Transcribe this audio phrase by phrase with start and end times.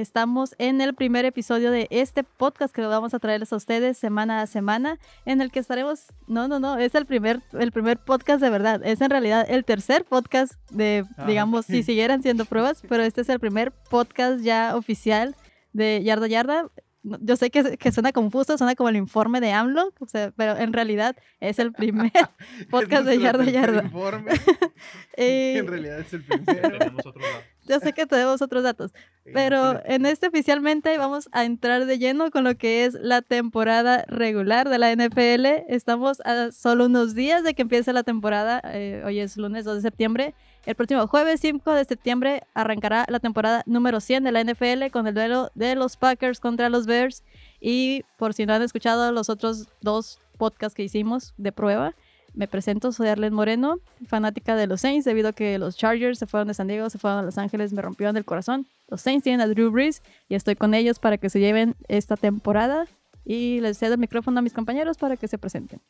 [0.00, 3.98] Estamos en el primer episodio de este podcast que lo vamos a traerles a ustedes
[3.98, 7.98] semana a semana, en el que estaremos, no, no, no, es el primer, el primer
[7.98, 12.46] podcast de verdad, es en realidad el tercer podcast de, Ah, digamos, si siguieran siendo
[12.46, 15.36] pruebas, pero este es el primer podcast ya oficial
[15.74, 16.70] de Yarda a Yarda.
[17.02, 20.56] Yo sé que, que suena confuso, suena como el informe de AMLO, o sea, pero
[20.56, 22.10] en realidad es el primer
[22.70, 23.82] podcast de Yarda Yarda.
[23.84, 24.32] informe,
[25.16, 26.78] Eh, en realidad es el primero.
[26.78, 27.42] Tenemos otro lado.
[27.70, 28.92] Yo sé que tenemos otros datos,
[29.32, 34.04] pero en este oficialmente vamos a entrar de lleno con lo que es la temporada
[34.08, 35.46] regular de la NFL.
[35.68, 38.60] Estamos a solo unos días de que empiece la temporada.
[38.64, 40.34] eh, hoy es lunes 2 de septiembre.
[40.66, 45.06] El próximo jueves 5 de septiembre arrancará la temporada número 100 de la NFL con
[45.06, 47.22] el duelo de los Packers contra los Bears.
[47.60, 51.94] Y por si no han escuchado los otros dos podcasts que hicimos de prueba,
[52.34, 56.26] me presento, soy Arlen Moreno, fanática de los Saints, debido a que los Chargers se
[56.26, 58.66] fueron de San Diego, se fueron a Los Ángeles, me rompieron el corazón.
[58.88, 62.16] Los Saints tienen a Drew Brees y estoy con ellos para que se lleven esta
[62.16, 62.86] temporada.
[63.24, 65.80] Y les cedo el micrófono a mis compañeros para que se presenten.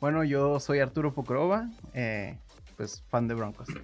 [0.00, 2.36] Bueno, yo soy Arturo Pucrova, eh,
[2.76, 3.68] pues fan de Broncos.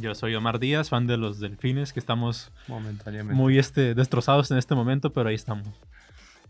[0.00, 3.34] Yo soy Omar Díaz, fan de los Delfines, que estamos Momentáneamente.
[3.34, 5.66] muy este, destrozados en este momento, pero ahí estamos.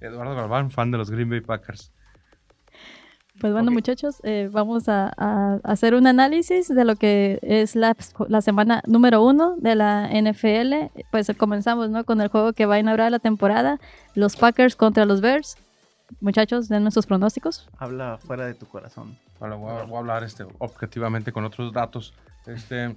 [0.01, 1.91] Eduardo Galván, fan de los Green Bay Packers.
[3.41, 7.97] Pues bueno, muchachos, eh, vamos a, a hacer un análisis de lo que es la,
[8.29, 10.91] la semana número uno de la NFL.
[11.13, 12.05] Pues comenzamos ¿no?
[12.05, 13.79] con el juego que va a inaugurar la temporada,
[14.15, 15.57] los Packers contra los Bears.
[16.21, 17.69] Muchachos, den nuestros pronósticos.
[17.79, 19.17] Habla fuera de tu corazón.
[19.41, 22.15] Ahora voy a, voy a hablar este, objetivamente con otros datos.
[22.47, 22.97] Este,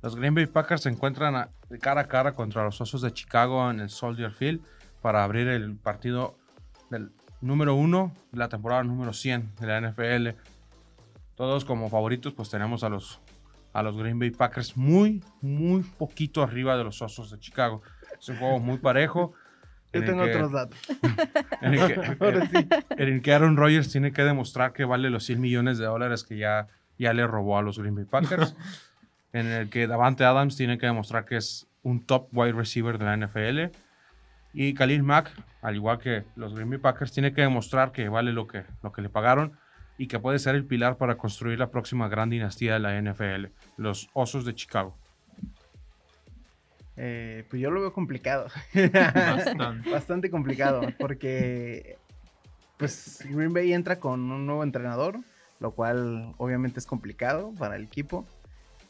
[0.00, 1.48] los Green Bay Packers se encuentran a-
[1.80, 4.62] cara a cara contra los Osos de Chicago en el Soldier Field
[5.02, 6.36] para abrir el partido
[6.88, 7.10] del
[7.42, 10.38] número uno de la temporada número 100 de la NFL.
[11.34, 13.20] Todos como favoritos pues tenemos a los,
[13.72, 17.82] a los Green Bay Packers muy, muy poquito arriba de los Osos de Chicago.
[18.18, 19.32] Es un juego muy parejo.
[19.92, 20.78] Yo tengo que- otros datos.
[21.60, 22.66] en el, que, Ahora sí.
[22.90, 26.24] en el que Aaron Rodgers tiene que demostrar que vale los 100 millones de dólares
[26.24, 28.54] que ya, ya le robó a los Green Bay Packers.
[29.34, 33.04] en el que Davante Adams tiene que demostrar que es un top wide receiver de
[33.04, 33.76] la NFL.
[34.54, 35.30] Y Khalil Mack,
[35.62, 38.92] al igual que los Green Bay Packers, tiene que demostrar que vale lo que, lo
[38.92, 39.52] que le pagaron
[39.98, 43.46] y que puede ser el pilar para construir la próxima gran dinastía de la NFL,
[43.76, 44.96] los Osos de Chicago.
[46.96, 48.48] Eh, pues yo lo veo complicado.
[48.74, 49.90] Bastante.
[49.90, 51.96] Bastante complicado, porque
[52.76, 55.20] pues Green Bay entra con un nuevo entrenador,
[55.60, 58.26] lo cual obviamente es complicado para el equipo.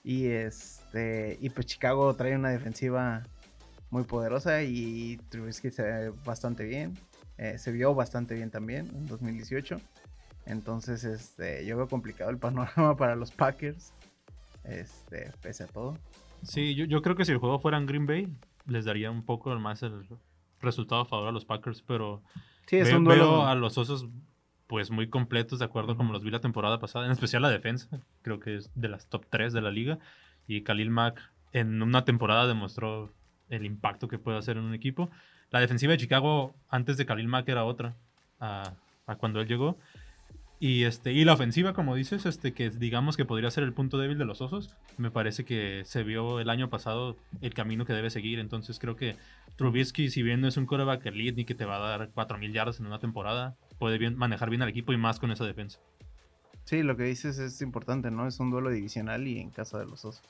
[0.05, 3.23] Y este y pues Chicago trae una defensiva
[3.93, 6.99] muy poderosa y Trubisky se ve bastante bien.
[7.39, 9.77] eh, se vio bastante bien también en 2018.
[10.47, 13.93] Entonces, este, yo veo complicado el panorama para los Packers.
[14.65, 15.99] Este, pese a todo.
[16.43, 18.29] Sí, yo, yo creo que si el juego fuera en Green Bay,
[18.67, 20.07] les daría un poco más el
[20.61, 22.23] resultado a favor a los Packers, pero
[22.67, 23.25] Sí, es veo, un duelo.
[23.31, 24.09] veo a los Osos
[24.69, 27.89] pues muy completos, de acuerdo como los vi la temporada pasada, en especial la defensa,
[28.23, 29.99] creo que es de las top 3 de la liga,
[30.47, 31.21] y Khalil Mack
[31.53, 33.13] en una temporada demostró
[33.57, 35.11] el impacto que puede hacer en un equipo.
[35.51, 37.95] La defensiva de Chicago antes de Khalil Mack era otra,
[38.41, 38.75] a,
[39.19, 39.79] cuando él llegó.
[40.59, 43.99] Y, este, y la ofensiva, como dices, este, que digamos que podría ser el punto
[43.99, 47.93] débil de los osos, me parece que se vio el año pasado el camino que
[47.93, 48.39] debe seguir.
[48.39, 49.17] Entonces creo que
[49.57, 52.53] Trubisky, si bien no es un coreback elite ni que te va a dar 4.000
[52.53, 55.81] yardas en una temporada, puede bien, manejar bien al equipo y más con esa defensa.
[56.65, 58.29] Sí, lo que dices es importante, ¿no?
[58.29, 60.23] Es un duelo divisional y en casa de los osos.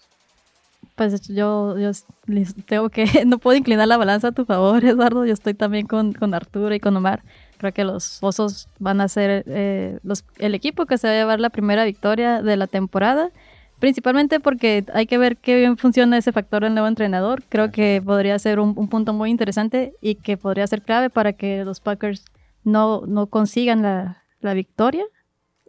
[0.94, 1.90] Pues yo, yo
[2.26, 5.24] les tengo que, no puedo inclinar la balanza a tu favor, Eduardo.
[5.24, 7.22] Yo estoy también con, con Arturo y con Omar.
[7.58, 11.16] Creo que los Osos van a ser eh, los, el equipo que se va a
[11.16, 13.30] llevar la primera victoria de la temporada.
[13.78, 17.42] Principalmente porque hay que ver qué bien funciona ese factor del nuevo entrenador.
[17.48, 21.32] Creo que podría ser un, un punto muy interesante y que podría ser clave para
[21.32, 22.24] que los Packers
[22.64, 25.04] no, no consigan la, la victoria.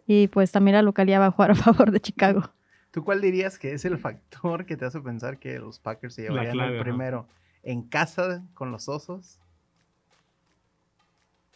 [0.06, 2.53] Y pues también la localidad va a jugar a favor de Chicago.
[2.94, 6.22] ¿Tú cuál dirías que es el factor que te hace pensar que los Packers se
[6.22, 6.84] llevarían clave, el ajá.
[6.84, 7.26] primero
[7.64, 9.40] en casa con los osos?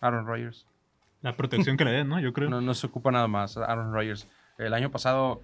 [0.01, 0.67] Aaron Rodgers.
[1.23, 2.19] La protección que le den, ¿no?
[2.19, 2.51] Yo creo.
[2.51, 4.27] No, no se ocupa nada más Aaron Rodgers.
[4.59, 5.43] El año pasado,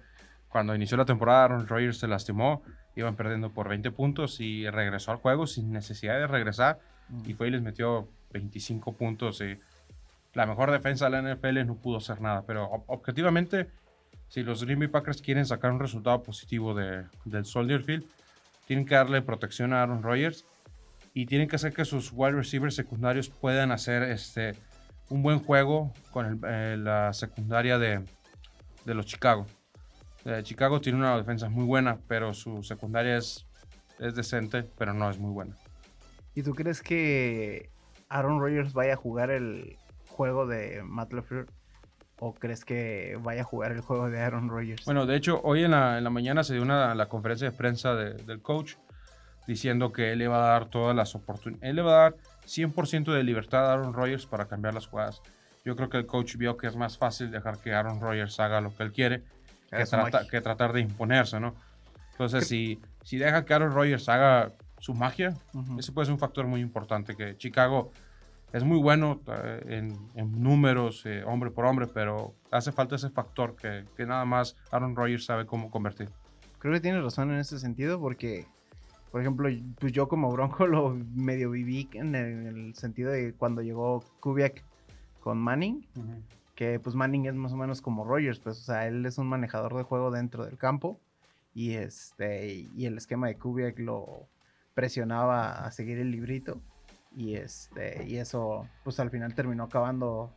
[0.49, 2.61] cuando inició la temporada, Aaron Rodgers se lastimó.
[2.97, 6.79] Iban perdiendo por 20 puntos y regresó al juego sin necesidad de regresar.
[7.25, 9.39] Y fue y les metió 25 puntos.
[9.39, 9.57] Y
[10.33, 12.43] la mejor defensa de la NFL no pudo hacer nada.
[12.45, 13.69] Pero ob- objetivamente,
[14.35, 18.03] si los Green Bay Packers quieren sacar un resultado positivo de- del Soldier Field,
[18.67, 20.43] tienen que darle protección a Aaron Rodgers
[21.13, 24.51] y tienen que hacer que sus wide receivers secundarios puedan hacer este,
[25.07, 28.03] un buen juego con el- eh, la secundaria de,
[28.83, 29.45] de los Chicago.
[30.25, 33.45] Eh, Chicago tiene una defensa muy buena, pero su secundaria es,
[33.99, 35.55] es decente, pero no es muy buena.
[36.33, 37.69] ¿Y tú crees que
[38.09, 39.77] Aaron Rodgers vaya a jugar el
[40.09, 41.47] juego de Matt LaFleur?
[42.19, 44.85] ¿O crees que vaya a jugar el juego de Aaron Rodgers?
[44.85, 47.55] Bueno, de hecho, hoy en la, en la mañana se dio una, la conferencia de
[47.57, 48.75] prensa de- del coach
[49.47, 51.69] diciendo que él le va a dar todas las oportunidades.
[51.69, 52.15] Él le va a dar
[52.47, 55.21] 100% de libertad a Aaron Rodgers para cambiar las jugadas.
[55.65, 58.61] Yo creo que el coach vio que es más fácil dejar que Aaron Rodgers haga
[58.61, 59.23] lo que él quiere
[59.69, 61.55] que, trata- que tratar de imponerse, ¿no?
[62.11, 65.33] Entonces, si, si deja que Aaron Rodgers haga su magia,
[65.77, 67.15] ese puede ser un factor muy importante.
[67.15, 67.91] Que Chicago
[68.55, 73.09] es muy bueno eh, en, en números, eh, hombre por hombre, pero hace falta ese
[73.09, 76.09] factor que, que nada más Aaron Rodgers sabe cómo convertir.
[76.59, 78.47] Creo que tienes razón en ese sentido porque,
[79.11, 83.33] por ejemplo, pues yo como Bronco lo medio viví en el, en el sentido de
[83.33, 84.63] cuando llegó Kubiak
[85.19, 85.85] con Manning,
[86.55, 89.27] que pues Manning es más o menos como Rogers, pues o sea, él es un
[89.27, 91.01] manejador de juego dentro del campo
[91.53, 94.29] y este y el esquema de Kubiak lo
[94.73, 96.61] presionaba a seguir el librito
[97.15, 100.33] y este y eso pues al final terminó acabando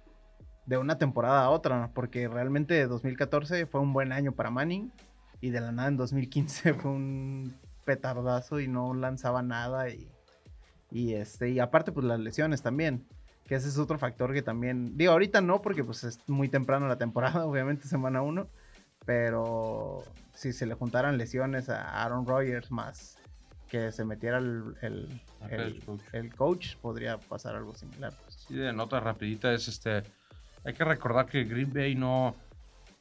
[0.66, 4.92] de una temporada a otra, porque realmente 2014 fue un buen año para Manning
[5.40, 10.08] y de la nada en 2015 fue un petardazo y no lanzaba nada y
[10.90, 13.06] y este y aparte pues las lesiones también
[13.44, 16.86] que ese es otro factor que también digo ahorita no porque pues es muy temprano
[16.86, 18.48] la temporada obviamente semana 1
[19.04, 20.02] pero
[20.34, 23.16] si se le juntaran lesiones a Aaron Rodgers más
[23.68, 25.20] que se metiera el, el,
[25.50, 26.00] El el- coach.
[26.12, 28.44] el coach podría pasar algo similar pues.
[28.48, 30.02] Sí, de nota rapidita es este.
[30.64, 32.34] Hay que recordar que Green Bay no,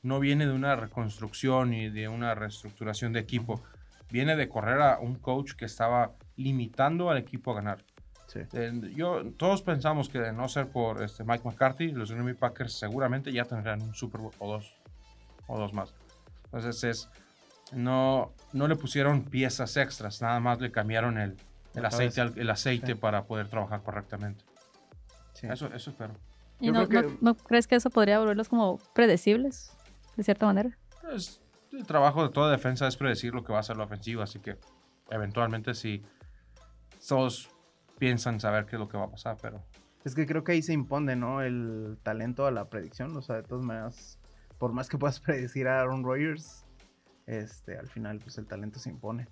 [0.03, 3.63] no viene de una reconstrucción y de una reestructuración de equipo.
[4.11, 7.83] Viene de correr a un coach que estaba limitando al equipo a ganar.
[8.27, 8.39] Sí.
[8.53, 12.33] Eh, yo, todos pensamos que de no ser por este Mike McCarthy, los Green Bay
[12.33, 14.73] Packers seguramente ya tendrían un Super Bowl o dos,
[15.47, 15.93] o dos más.
[16.45, 17.09] Entonces es,
[17.73, 21.35] no, no le pusieron piezas extras, nada más le cambiaron el,
[21.75, 22.95] el aceite, el aceite Sí.
[22.95, 24.43] para poder trabajar correctamente.
[25.33, 25.47] Sí.
[25.47, 26.13] Eso, eso espero.
[26.59, 26.87] ¿Y no,
[27.35, 29.71] crees que eso podría volverlos como predecibles,
[30.15, 30.75] de cierta manera?
[31.01, 31.39] Pues,
[31.71, 34.39] el trabajo de toda defensa es predecir lo que va a ser la ofensiva, así
[34.39, 34.57] que
[35.11, 36.03] eventualmente sí,
[37.07, 37.49] todos
[37.99, 39.61] piensan saber qué es lo que va a pasar, pero
[40.03, 41.41] Es que creo que ahí se impone, ¿no?
[41.41, 43.15] El talento a la predicción.
[43.17, 44.17] O sea, de todas maneras,
[44.57, 46.65] por más que puedas predecir a Aaron Rodgers,
[47.27, 49.27] este, al final, pues el talento se impone.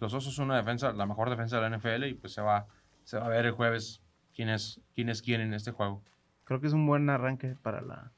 [0.00, 2.66] los Osos son una defensa, la mejor defensa de la NFL y pues se va,
[3.04, 4.02] se va a ver el jueves
[4.34, 6.02] quién es quién, es quién en este juego.
[6.44, 8.12] Creo que es un buen arranque para la,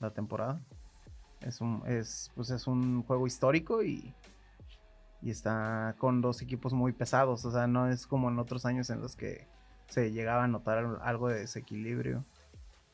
[0.00, 0.60] la temporada.
[1.40, 4.12] Es un, es, pues es un juego histórico y,
[5.22, 7.44] y está con dos equipos muy pesados.
[7.44, 9.46] O sea, no es como en otros años en los que
[9.86, 12.24] se llegaba a notar al- algo de desequilibrio.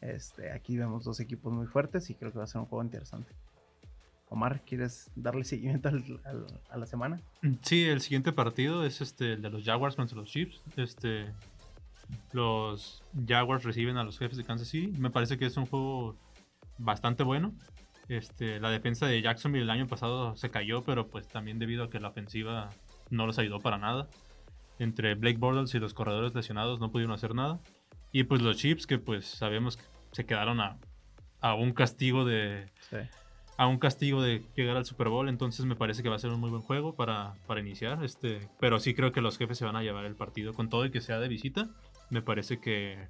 [0.01, 2.83] Este, aquí vemos dos equipos muy fuertes y creo que va a ser un juego
[2.85, 3.33] interesante.
[4.31, 7.21] Omar, ¿quieres darle seguimiento al- al- a la semana?
[7.63, 10.63] Sí, el siguiente partido es este el de los Jaguars contra los Chiefs.
[10.77, 11.27] Este,
[12.33, 14.93] los Jaguars reciben a los jefes de Kansas City.
[14.99, 16.17] Me parece que es un juego
[16.79, 17.53] bastante bueno.
[18.09, 21.91] Este, la defensa de Jacksonville el año pasado se cayó, pero pues también debido a
[21.91, 22.71] que la ofensiva
[23.11, 24.09] no los ayudó para nada.
[24.79, 27.61] Entre Blake Bortles y los corredores lesionados no pudieron hacer nada.
[28.13, 30.79] Y pues los Chiefs que pues sabemos que se quedaron a,
[31.41, 32.97] a un castigo de, Sí.
[33.61, 36.31] A un castigo de llegar al Super Bowl, entonces me parece que va a ser
[36.31, 38.03] un muy buen juego para, para iniciar.
[38.03, 40.87] Este, pero sí creo que los jefes se van a llevar el partido con todo
[40.87, 41.69] y que sea de visita.
[42.09, 43.07] Me parece que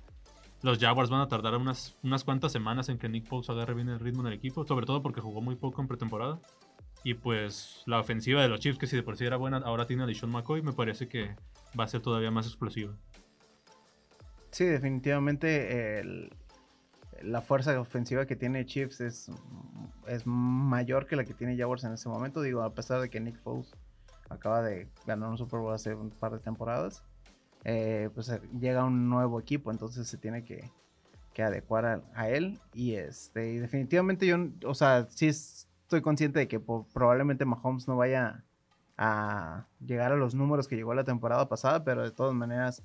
[0.62, 3.90] los Jaguars van a tardar unas, unas cuantas semanas en que Nick Foles agarre bien
[3.90, 6.40] el ritmo en el equipo, sobre todo porque jugó muy poco en pretemporada.
[7.04, 9.87] Y pues la ofensiva de los Chiefs, que si de por sí era buena, ahora
[9.87, 11.37] tiene a LeSean McCoy, me parece que
[11.78, 12.92] va a ser todavía más explosiva.
[14.50, 16.33] Sí, definitivamente el-
[17.23, 19.31] la fuerza ofensiva que tiene Chiefs es,
[20.07, 22.43] es mayor que la que tiene Jaguars en ese momento.
[22.43, 23.73] Digo, a pesar de que Nick Foles
[24.29, 27.03] acaba de ganar un Super Bowl hace un par de temporadas,
[27.65, 30.71] eh, pues eh, llega un nuevo equipo, entonces se tiene que,
[31.35, 32.59] que adecuar a, él.
[32.73, 38.45] Y este, definitivamente yo, o sea, sí estoy consciente de que probablemente Mahomes no vaya
[38.97, 42.83] a llegar a los números que llegó la temporada pasada, pero de todas maneras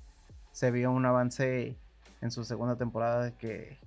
[0.52, 1.76] se vio un avance
[2.22, 3.78] en su segunda temporada que,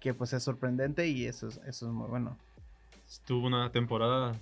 [0.00, 2.36] que pues es sorprendente y eso es, eso es muy bueno.
[3.26, 4.34] Tuvo una temporada.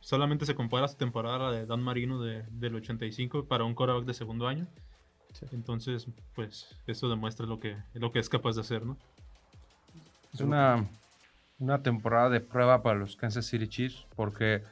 [0.00, 3.74] Solamente se compara su temporada a la de Dan Marino de- del 85 para un
[3.74, 4.66] quarterback de segundo año.
[5.32, 5.46] Sí.
[5.52, 8.96] Entonces, pues, eso demuestra lo que, lo que es capaz de hacer, ¿no?
[10.32, 10.84] Es una,
[11.58, 14.62] una temporada de prueba para los Kansas City Chiefs porque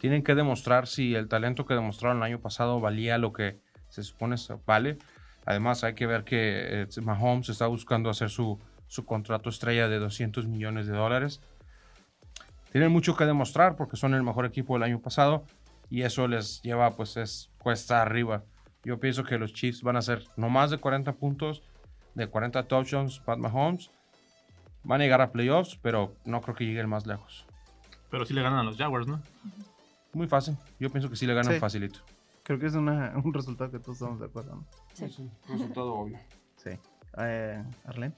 [0.00, 4.02] tienen que demostrar si el talento que demostraron el año pasado valía lo que se
[4.02, 4.36] supone
[4.66, 4.98] vale.
[5.46, 8.58] Además, hay que ver que eh, Mahomes está buscando hacer su,
[8.92, 11.40] su contrato estrella de 200 millones de dólares.
[12.72, 15.44] Tienen mucho que demostrar porque son el mejor equipo del año pasado
[15.88, 18.44] y eso les lleva, pues, es cuesta arriba.
[18.84, 21.62] Yo pienso que los Chiefs van a hacer no más de 40 puntos,
[22.14, 23.90] de 40 touchdowns, Pat Mahomes.
[24.84, 27.46] Van a llegar a playoffs, pero no creo que lleguen más lejos.
[28.10, 29.22] Pero sí le ganan a los Jaguars, ¿no?
[30.12, 30.54] Muy fácil.
[30.78, 31.58] Yo pienso que sí le ganan Sí.
[31.60, 32.00] facilito.
[32.42, 34.56] Creo que es una- un resultado que todos estamos de acuerdo.
[34.56, 34.66] ¿no?
[34.92, 35.04] Sí.
[35.48, 36.18] Un resultado obvio.
[36.56, 36.70] Sí.
[37.16, 38.14] Eh, Arlen.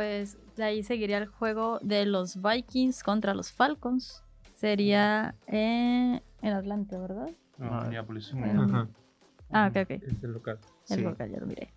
[0.00, 4.24] Pues de ahí seguiría el juego de los Vikings contra los Falcons.
[4.54, 7.28] Sería eh, en Atlanta, ¿verdad?
[7.58, 8.32] No, Ah, Minneapolis.
[8.32, 8.88] no.
[9.50, 9.90] Ah, ok, ok.
[9.90, 10.58] Es el local.
[10.88, 11.02] El Sí.
[11.02, 11.74] local, ya lo miré.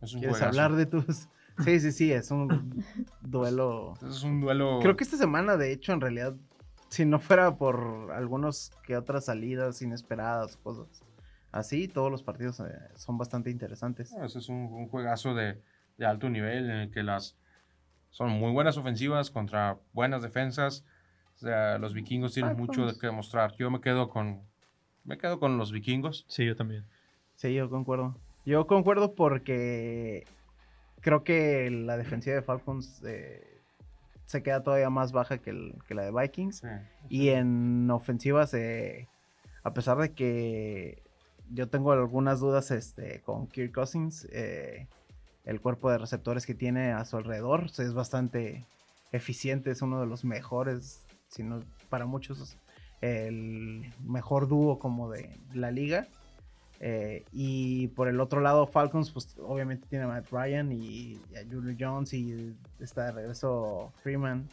[0.00, 0.46] Es un ¿Quieres juegazo.
[0.62, 1.28] hablar de tus...?
[1.62, 2.48] Sí, sí, sí, es un
[3.20, 3.92] duelo...
[4.08, 4.78] Es un duelo.
[4.80, 6.34] Creo que esta semana, de hecho, en realidad,
[6.88, 10.86] si no fuera por algunos que otras salidas inesperadas, cosas
[11.52, 14.10] así, todos los partidos eh, son bastante interesantes.
[14.16, 15.60] No, ese es un, un juegazo de,
[15.98, 17.36] de alto nivel en el que las
[18.10, 20.84] son muy buenas ofensivas contra buenas defensas.
[21.36, 23.54] O sea, los vikingos tienen mucho de que demostrar.
[23.56, 24.42] Yo me quedo con
[25.04, 26.24] me quedo con los vikingos.
[26.28, 26.84] Sí, yo también.
[27.36, 28.16] Sí, yo concuerdo.
[28.44, 30.24] Yo concuerdo porque
[31.00, 33.60] creo que la defensiva de Falcons eh,
[34.26, 36.62] se queda todavía más baja que, el- que la de Vikings.
[37.08, 39.08] Y en ofensivas, eh,
[39.62, 41.02] a pesar de que
[41.50, 44.88] yo tengo algunas dudas este, con Kirk Cousins, eh,
[45.48, 48.66] el cuerpo de receptores que tiene a su alrededor es bastante
[49.12, 52.58] eficiente, es uno de los mejores, si no para muchos
[53.00, 56.06] el mejor dúo como de la liga.
[56.80, 61.50] Eh, y por el otro lado, Falcons, pues obviamente tiene a Matt Ryan y a
[61.50, 64.46] Julio Jones y está de regreso Freeman.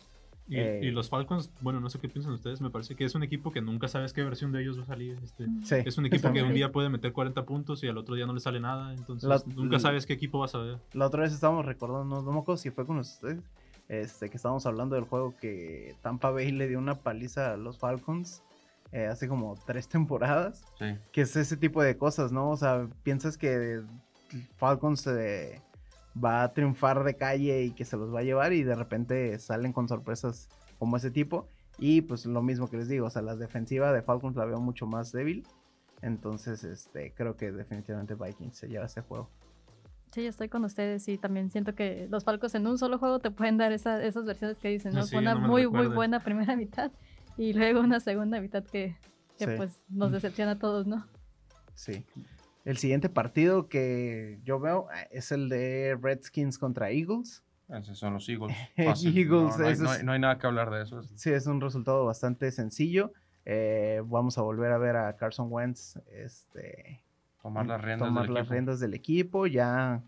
[0.48, 3.16] Y, Eh, y los Falcons, bueno, no sé qué piensan ustedes, me parece que es
[3.16, 5.18] un equipo que nunca sabes qué versión de ellos va a salir.
[5.24, 8.14] Este, Sí, es un equipo que un día puede meter 40 puntos y al otro
[8.16, 10.78] día no le sale nada, entonces La- nunca sabes qué equipo vas a ver.
[10.94, 13.40] La otra vez estábamos recordando, no, no me acuerdo si fue con ustedes,
[13.90, 17.80] este, que estábamos hablando del juego que Tampa Bay le dio una paliza a los
[17.80, 18.44] Falcons
[18.92, 20.86] eh, hace como tres temporadas, Sí.
[21.12, 22.52] que es ese tipo de cosas, ¿no?
[22.52, 23.82] O sea, piensas que
[24.58, 25.62] Falcons eh,
[26.24, 29.38] va a triunfar de calle y que se los va a llevar y de repente
[29.40, 31.48] salen con sorpresas como ese tipo.
[31.78, 34.60] Y pues lo mismo que les digo, o sea, la defensiva de Falcons la veo
[34.62, 35.46] mucho más débil.
[36.02, 39.30] Entonces, este, creo que definitivamente Vikings se lleva ese juego.
[40.14, 43.20] Sí, yo estoy con ustedes y también siento que los Falcons en un solo juego
[43.20, 45.04] te pueden dar esa- esas versiones que dicen, ¿no?
[45.04, 46.92] Sí, una no muy, muy buena primera mitad
[47.38, 48.96] y luego una segunda mitad que,
[49.38, 49.52] que Sí.
[49.58, 51.06] pues nos decepciona a todos, ¿no?
[51.74, 52.06] Sí.
[52.66, 57.44] El siguiente partido que yo veo eh, es el de Redskins contra Eagles.
[57.70, 58.56] Esos son los Eagles.
[58.76, 61.02] Eagles, no, no hay, esos- no hay- no hay nada que hablar de eso.
[61.16, 63.14] Sí, es un resultado bastante sencillo.
[63.46, 67.02] Eh, vamos a volver a ver a Carson Wentz este,
[67.44, 68.54] Tomar las riendas tomar del las equipo.
[68.54, 70.02] riendas del equipo, ya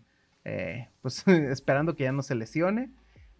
[0.44, 2.90] eh, pues esperando que ya no se lesione.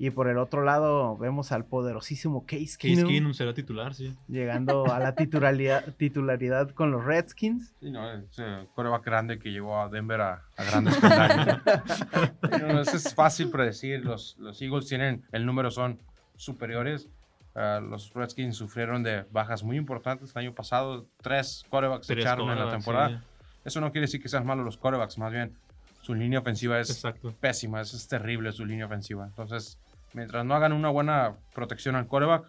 [0.00, 4.14] Y por el otro lado vemos al poderosísimo Case Case Keenum Keenum será titular, sí.
[4.28, 7.74] llegando a la titularidad, titularidad con los Redskins.
[7.80, 10.96] Sí, no, ese coreback grande que llegó a Denver a, a grandes
[12.62, 12.80] ¿no?
[12.80, 14.04] Eso es fácil predecir.
[14.04, 15.98] Los, los Eagles tienen, el número son
[16.36, 17.08] superiores.
[17.56, 21.06] Ah, los Redskins sufrieron de bajas muy importantes el año pasado.
[21.20, 23.18] Tres corebacks se Tres echaron en la quarterbacks, temporada.
[23.18, 23.24] sí.
[23.64, 25.56] Eso no quiere decir que sean malos los corebacks, más bien
[26.00, 27.34] su línea ofensiva es Exacto.
[27.40, 29.26] pésima, es, es terrible su línea ofensiva.
[29.26, 29.78] Entonces,
[30.14, 32.44] mientras no hagan una buena protección al coreback,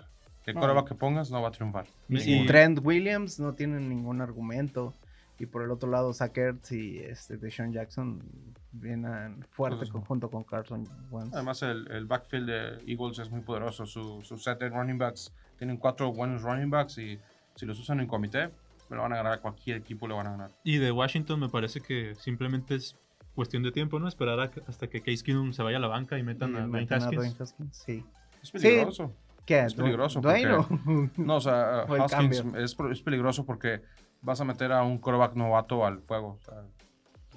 [0.45, 0.61] el No.
[0.61, 1.85] coreback que pongas no va a triunfar.
[2.07, 2.45] Y-.
[2.47, 4.93] Trent Williams no tienen ningún argumento.
[5.41, 8.21] Y por el otro lado, Zach Ertz y este, Deshaun Jackson
[8.73, 11.33] vienen fuerte Pues, con- junto con Carson Wentz.
[11.33, 13.85] Además, el, el backfield de Eagles es muy poderoso.
[13.85, 17.19] Su, su set de running backs tienen cuatro buenos running backs y
[17.55, 18.49] si los usan en comité,
[18.89, 20.51] me lo van a ganar a cualquier equipo, le van a ganar.
[20.63, 22.97] Y de Washington me parece que simplemente es
[23.39, 24.07] cuestión de tiempo, ¿no?
[24.09, 26.93] Esperar a hasta que Case Keenum se vaya a la banca y Y metan meten
[26.93, 27.15] a Haskins.
[27.15, 28.05] Dwayne Haskins, Sí.
[28.43, 29.13] Es peligroso.
[29.45, 29.59] ¿Qué?
[29.61, 30.67] Es peligroso ¿Dwayne o-
[31.17, 33.81] No, o sea, O Haskins es, es peligroso porque
[34.21, 36.37] vas a meter a un coreback novato al juego.
[36.41, 36.55] o sea,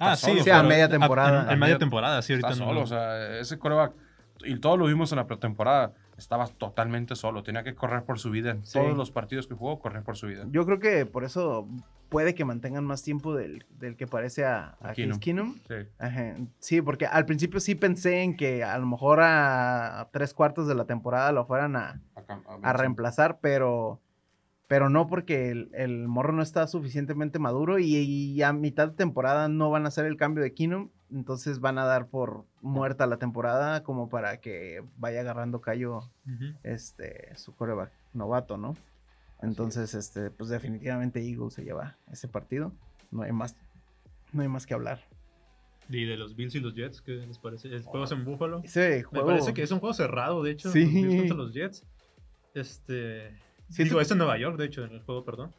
[0.01, 1.29] Ah, sí, solo, Sí, a media temporada.
[1.31, 2.71] En, A en media media- temporada, sí, ahorita está no.
[2.71, 2.81] solo.
[2.83, 3.93] O sea, ese coreback,
[4.45, 7.43] y todos lo vimos en la pretemporada, estaba totalmente solo.
[7.43, 8.51] Tenía que correr por su vida.
[8.53, 8.79] En Sí.
[8.79, 10.45] todos los partidos que jugó, correr por su vida.
[10.51, 11.69] Yo creo que por eso
[12.09, 15.19] puede que mantengan más tiempo del, del que parece a, a Keenum.
[15.19, 15.55] Keenum.
[15.67, 15.75] Sí.
[15.99, 20.35] Ajá, Sí, porque al principio sí pensé en que a lo mejor a, a tres
[20.35, 22.01] cuartos de la temporada lo fueran a,
[22.63, 24.01] a reemplazar, pero,
[24.69, 28.95] pero no porque el, el morro no está suficientemente maduro y, y a mitad de
[28.95, 33.07] temporada no van a hacer el cambio de Keenum entonces van a dar por muerta
[33.07, 36.11] la temporada como para que vaya agarrando callo
[36.63, 38.77] este su coreback novato, ¿no?
[39.41, 42.73] Entonces, este, pues definitivamente Eagles se lleva ese partido.
[43.11, 43.57] No hay más,
[44.33, 45.01] no hay más que hablar.
[45.89, 47.69] Y de los Bills y los Jets, ¿qué les parece?
[47.69, 48.61] ¿El juego es en Buffalo?
[48.63, 49.27] Ese Me juego.
[49.27, 50.71] parece que es un juego cerrado, de hecho.
[50.71, 50.85] Sí.
[50.85, 51.85] los Bills contra los Jets.
[52.55, 53.37] Este.
[53.69, 55.53] Siento digo, es en Nueva York, de hecho, en el juego, perdón.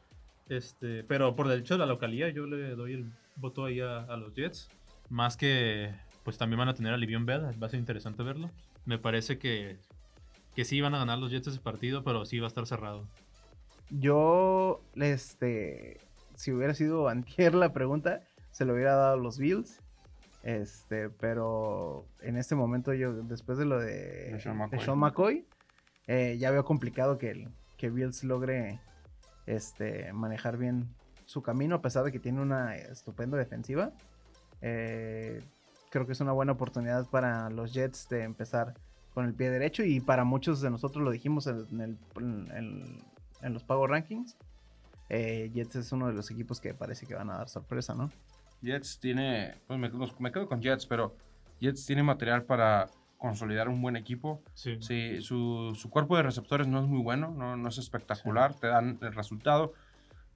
[0.48, 4.00] Este, pero por el hecho de la localidad, yo le doy el voto ahí a,
[4.00, 4.69] a los Jets.
[5.10, 5.93] Más que,
[6.24, 8.50] pues también van a tener a Livion Bell, va a ser interesante verlo.
[8.86, 9.77] Me parece que,
[10.55, 13.07] que sí van a ganar los Jets ese partido, pero sí va a estar cerrado.
[13.89, 16.00] Yo, este,
[16.36, 19.79] si hubiera sido antier la pregunta, se lo hubiera dado a los Bills.
[20.43, 24.79] Este, pero en este momento yo, después de lo de, De Sean de McCoy.
[24.79, 25.48] Sean McCoy,
[26.07, 28.81] eh, ya veo complicado que, el, que Bills logre
[29.45, 30.89] este, manejar bien
[31.25, 33.93] su camino, a pesar de que tiene una estupenda defensiva.
[34.65, 35.43] Eh,
[35.91, 38.74] creo que es una buena oportunidad para los Jets de empezar
[39.13, 42.51] con el pie derecho y para muchos de nosotros lo dijimos en, en el- en-
[42.55, 43.03] en-
[43.41, 44.36] en los Power Rankings.
[45.10, 48.10] eh, Jets es uno de los equipos que parece que van a dar sorpresa, ¿no?
[48.63, 51.15] Jets tiene, pues me, los- me quedo con Jets, pero
[51.60, 52.88] Jets tiene material para
[53.20, 54.41] consolidar un buen equipo.
[54.55, 54.77] Sí.
[54.82, 58.67] Sí, su, su cuerpo de receptores no es muy bueno, no, no es espectacular, te
[58.67, 59.74] dan el resultado,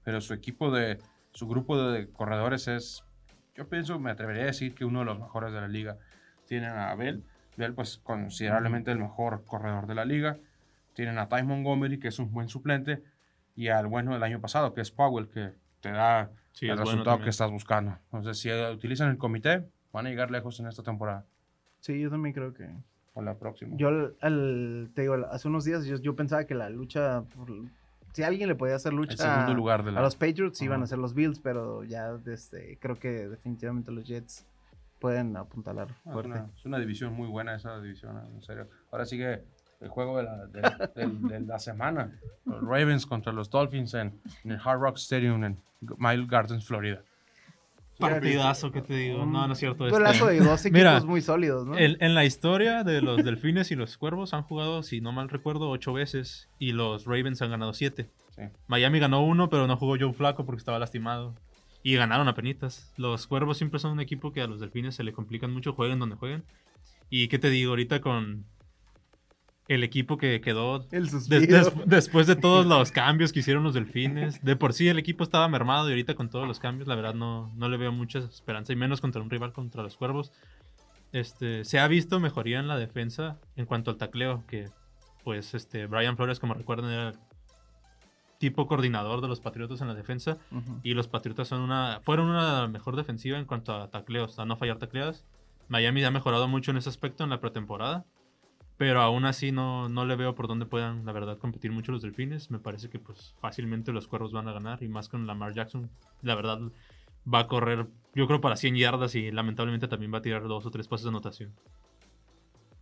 [0.04, 0.98] pero su equipo de,
[1.32, 3.02] su grupo de corredores es,
[3.58, 5.96] yo pienso, me atrevería a decir que uno de los mejores de la liga.
[6.46, 7.24] Tienen a Bell,
[7.56, 10.38] Bell pues considerablemente el mejor corredor de la liga.
[10.94, 13.02] Tienen a Ty Montgomery, que es un buen suplente,
[13.56, 15.50] y al bueno del año pasado, que es Powell, que
[15.80, 17.24] te da Sí, el es bueno resultado también.
[17.24, 17.98] que estás buscando.
[18.12, 21.24] Entonces, si utilizan el comité, van a llegar lejos en esta temporada
[21.80, 22.68] Sí, yo también creo que...
[23.14, 23.76] o la próxima.
[23.76, 27.22] Yo, al- al- te digo, hace unos días yo, yo pensaba que la lucha...
[27.34, 27.50] por-
[28.12, 30.00] si alguien le podía hacer lucha el segundo lugar de la...
[30.00, 34.04] a los Patriots, iban a ser los Bills, pero ya este, creo que definitivamente los
[34.06, 34.46] Jets
[34.98, 36.30] pueden apuntalar Ah, Es fuerte.
[36.30, 38.68] una, es una división muy buena esa división, en serio.
[38.90, 39.44] Ahora sigue
[39.80, 42.18] el juego de la, de, de la semana.
[42.44, 45.58] Los Ravens contra los Dolphins en, en el Hard Rock Stadium en
[45.98, 47.00] Mile Gardens, Florida.
[47.98, 49.26] Partidazo, ¿qué te digo?
[49.26, 49.84] No, no es cierto.
[49.84, 51.76] Un este- de dos equipos Mira, muy sólidos, ¿no?
[51.76, 55.28] El- en la historia de los delfines y los cuervos han jugado, si no mal
[55.28, 56.48] recuerdo, ocho veces.
[56.58, 58.08] Y los Ravens han ganado siete.
[58.36, 58.42] Sí.
[58.68, 61.34] Miami ganó uno, pero no jugó Joe Flaco porque estaba lastimado.
[61.82, 62.92] Y ganaron a penitas.
[62.96, 65.98] Los cuervos siempre son un equipo que a los delfines se le complican mucho, jueguen
[65.98, 66.44] donde jueguen.
[67.10, 68.44] Y qué te digo, ahorita con
[69.68, 70.80] el equipo que quedó
[71.28, 74.42] des- des- después de todos los cambios que hicieron los delfines.
[74.42, 77.14] De por sí el equipo estaba mermado y ahorita con todos los cambios, la verdad
[77.14, 78.72] no, no le veo mucha esperanza.
[78.72, 80.32] Y menos contra un rival contra los cuervos.
[81.12, 84.68] Este, se ha visto mejoría en la defensa en cuanto al tacleo, que
[85.24, 87.14] pues este Brian Flores, como recuerdan, era el
[88.38, 90.38] tipo coordinador de los Patriotas en la defensa.
[90.82, 94.56] Y los Patriotas son una, fueron una mejor defensiva en cuanto a tacleos, a no
[94.56, 95.24] fallar tacleadas.
[95.68, 98.04] Miami ha mejorado mucho en ese aspecto en la pretemporada.
[98.78, 102.00] Pero aún así no, no le veo por dónde puedan, la verdad, competir mucho los
[102.00, 102.50] delfines.
[102.50, 104.82] Me parece que pues fácilmente los cuervos van a ganar.
[104.82, 105.90] Y más con Lamar Jackson.
[106.22, 106.60] La verdad
[107.32, 110.64] va a correr, yo creo, para 100 yardas y lamentablemente también va a tirar dos
[110.64, 111.52] o tres pases de anotación.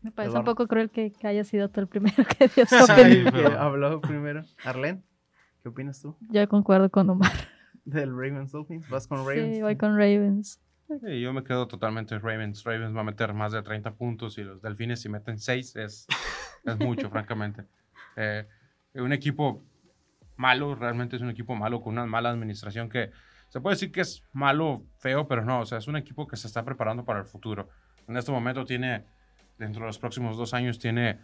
[0.02, 0.50] Me parece Eduardo.
[0.50, 3.24] un poco cruel que, que haya sido tú el primero que dio su Sí, opinión.
[3.24, 4.42] Que pero- habló primero.
[4.64, 5.02] Arlen,
[5.62, 7.32] ¿qué opinas tú Yo concuerdo con Omar.
[7.86, 8.88] del Ravens Dolphins?
[8.90, 9.56] ¿Vas con Ravens?
[9.56, 10.60] Sí, voy con Ravens.
[10.88, 12.62] Yo me quedo totalmente en Ravens.
[12.64, 16.06] Ravens va a meter más de 30 puntos y los Delfines si meten 6 es,
[16.64, 17.64] es mucho, francamente.
[18.18, 18.46] Eh,
[18.94, 19.62] un equipo
[20.36, 23.10] malo, realmente es un equipo malo con una mala administración que
[23.50, 26.36] se puede decir que es malo, feo, pero no, o sea, es un equipo que
[26.36, 27.68] se está preparando para el futuro.
[28.08, 29.04] En este momento tiene,
[29.58, 31.18] dentro de los próximos dos años, tiene,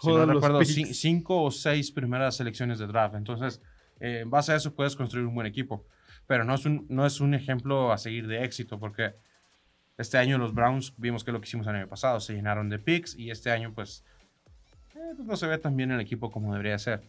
[0.00, 3.16] si no Todos recuerdo, cinco o seis primeras selecciones de draft.
[3.16, 3.60] Entonces,
[3.98, 5.84] eh, en base a eso puedes construir un buen equipo
[6.28, 9.14] pero no es un, no es un ejemplo a seguir de éxito porque
[9.96, 12.78] este año los Browns vimos que lo que hicimos el año pasado, se llenaron de
[12.78, 14.04] picks y este año pues,
[14.94, 17.02] eh, pues no se ve tan bien el equipo como debería ser.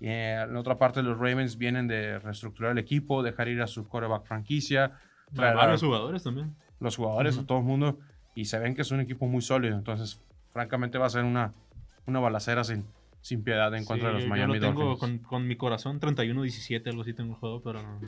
[0.00, 3.60] Y eh, en la otra parte los Ravens vienen de reestructurar el equipo, dejar ir
[3.60, 4.92] a su quarterback franquicia,
[5.34, 6.54] traer a Varios jugadores también.
[6.78, 7.98] los jugadores, a todo el mundo
[8.34, 10.20] y se ven que es un equipo muy sólido, entonces
[10.52, 11.52] francamente va a ser una,
[12.06, 12.86] una balacera sin,
[13.22, 15.20] sin piedad en contra de Sí, los Miami yo lo tengo Dolphins.
[15.22, 18.00] con, con mi corazón 31-17, algo así tengo el juego, pero no,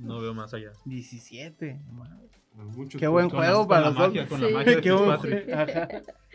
[0.00, 0.72] no veo más allá.
[0.84, 1.80] 17.
[1.92, 2.28] madre.
[2.54, 4.28] Muchos Qué buen juego para con los la magia, Dolphins.
[4.28, 4.54] con la Sí.
[4.54, 5.54] magia de Qué buen.
[5.54, 5.88] Ajá.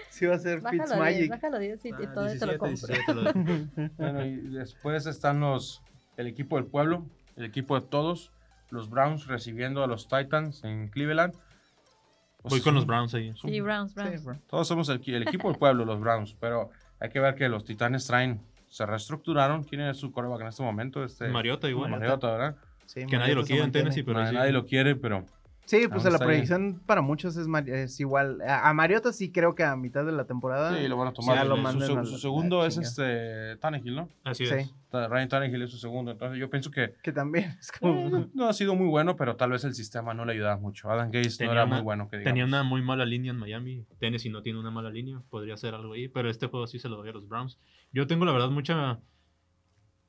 [0.09, 1.29] Sí va a ser Bájalo a 10, Fitzmagic.
[1.31, 2.67] bájalo a 10 y, y Ah, todo te lo 17, compro.
[2.69, 3.91] 17 lo dejo.
[3.97, 5.81] Bueno, y después están los,
[6.17, 7.05] el equipo del pueblo,
[7.37, 8.31] el equipo de todos,
[8.69, 11.33] los Browns recibiendo a los Titans en Cleveland.
[11.33, 13.33] Pues Voy es con un- los Browns ahí.
[13.41, 14.23] Sí, Browns, Sí, Browns.
[14.23, 14.39] bro.
[14.47, 16.69] Todos somos el, el equipo del pueblo, los Browns, pero
[17.01, 19.63] hay que ver que los Titanes traen, se reestructuraron.
[19.63, 21.03] ¿Quién es su coreback en este momento?
[21.03, 21.89] Este, Mariota igual.
[21.89, 22.55] Mariota, ¿verdad?
[22.85, 23.71] Sí, Que nadie lo quiere en.
[23.71, 24.35] Tennessee, pero nadie, sí.
[24.35, 25.25] nadie lo quiere, pero
[25.65, 28.41] Sí, pues la proyección para muchos es, igual.
[28.41, 30.75] A, a Mariota sí creo que a mitad de la temporada.
[30.77, 31.37] Sí, lo van a tomar.
[31.37, 32.89] ya lo su, su- a segundo es chingada.
[32.89, 34.09] este Tannehill, ¿no?
[34.25, 34.53] Así Sí.
[34.53, 34.73] es.
[34.91, 36.11] Ryan Tannehill es su segundo.
[36.11, 38.09] Entonces yo pienso que Que también es eh, como.
[38.09, 40.89] no, no ha sido muy bueno, pero tal vez el sistema no le ayudaba mucho.
[40.91, 42.09] Adam Gaze no Tenía era una- muy bueno.
[42.09, 42.31] Que digamos.
[42.33, 43.85] Tenía una muy mala línea en Miami.
[43.99, 45.21] Tennessee no tiene una mala línea.
[45.29, 46.09] Podría ser algo ahí.
[46.09, 47.57] Pero este juego sí se lo doy a los Browns.
[47.93, 48.99] Yo tengo, la verdad, mucha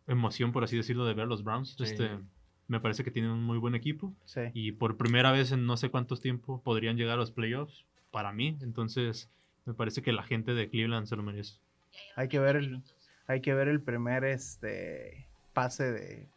[0.08, 1.76] emoción, por así decirlo, de ver los Browns.
[1.78, 1.84] Sí.
[1.84, 2.10] Este,
[2.68, 4.12] me parece que tienen un muy buen equipo.
[4.24, 4.42] Sí.
[4.54, 7.84] Y por primera vez en no sé cuántos tiempos podrían llegar a los playoffs.
[8.10, 8.58] Para mí.
[8.60, 9.30] Entonces,
[9.64, 11.54] me parece que la gente de Cleveland se lo merece.
[12.16, 12.82] Hay que ver el,
[13.26, 16.28] hay que ver el primer este pase de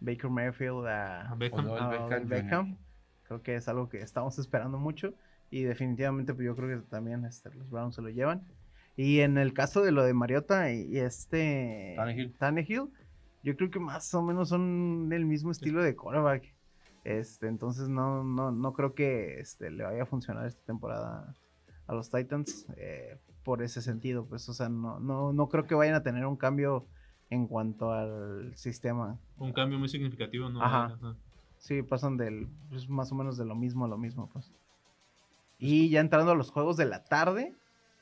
[0.00, 1.70] Baker Mayfield a, A Beckham.
[1.70, 2.18] A.
[2.24, 2.76] Beckham.
[3.24, 5.14] Creo que es algo que estamos esperando mucho.
[5.50, 8.42] Y definitivamente, pues yo creo que también este, los Browns se lo llevan.
[8.96, 12.32] Y en el caso de lo de Mariota y, y este Tannehill.
[12.34, 12.90] Tannehill,
[13.42, 16.54] yo creo que más o menos son del mismo estilo de quarterback.
[17.04, 21.34] Este, entonces no, no, no creo que este, le vaya a funcionar esta temporada
[21.86, 24.26] a los Titans eh, por ese sentido.
[24.26, 26.86] Pues, o sea, no, no, no creo que vayan a tener un cambio
[27.30, 29.18] en cuanto al sistema.
[29.38, 30.62] Un cambio muy significativo, ¿no?
[30.62, 30.96] Ajá.
[31.00, 31.16] Ajá.
[31.58, 34.52] Sí, pasan del, pues, más o menos de lo mismo a lo mismo, pues.
[35.58, 37.54] Y ya entrando a los juegos de la tarde,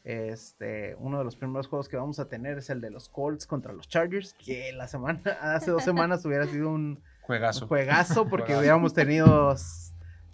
[0.05, 3.47] este, uno de los primeros juegos que vamos a tener es el de los Colts
[3.47, 7.65] contra los Chargers, que la semana, hace dos semanas hubiera sido un, Juegazo.
[7.65, 8.61] un juegazo porque Juegazo.
[8.61, 9.55] hubiéramos tenido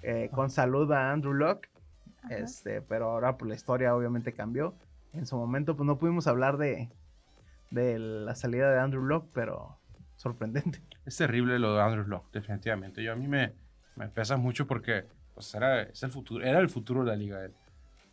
[0.03, 1.69] eh, con salud a Andrew Locke,
[2.23, 2.37] Ajá.
[2.37, 4.75] este, pero ahora pues la historia obviamente cambió.
[5.13, 6.89] En su momento pues no pudimos hablar de,
[7.71, 9.77] de la salida de Andrew Locke, pero
[10.17, 10.81] sorprendente.
[11.05, 13.03] Es terrible lo de Andrew Locke, definitivamente.
[13.03, 13.53] Yo a mí me,
[13.97, 17.45] me pesa mucho porque pues, era, es el futuro, era el futuro de la liga.
[17.45, 17.53] él.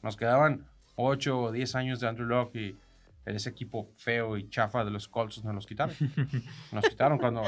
[0.02, 0.66] Nos quedaban
[1.04, 2.78] 8 o 10 años de Andrew Locke y
[3.26, 5.96] ese equipo feo y chafa de los Colts nos los quitaron.
[6.72, 7.44] Nos quitaron cuando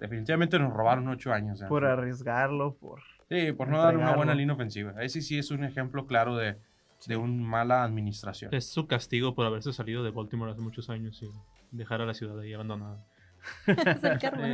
[0.00, 1.60] definitivamente nos robaron 8 años.
[1.60, 3.00] de Por arriesgarlo, por...
[3.28, 4.94] Sí, por no dar una buena línea ofensiva.
[5.02, 6.56] Ese sí es un ejemplo claro de,
[7.06, 8.52] de una mala administración.
[8.54, 11.30] Es su castigo por haberse salido de Baltimore hace muchos años y
[11.70, 13.04] dejar a la ciudad ahí abandonada.
[13.66, 14.46] Es el karma,